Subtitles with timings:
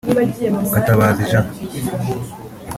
[0.73, 1.31] Gatabazi J